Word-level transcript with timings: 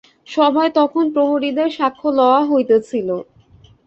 সভায় 0.27 0.71
তখন 0.75 1.03
প্রহরীদের 1.13 1.69
সাক্ষ্য 1.77 2.07
লওয়া 2.17 2.41
হইতেছিল। 2.45 3.09